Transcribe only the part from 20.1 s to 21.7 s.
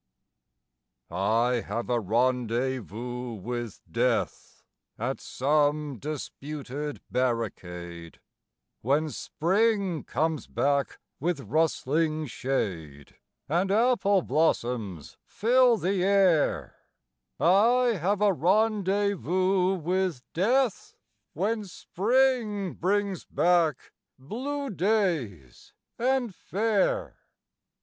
Death When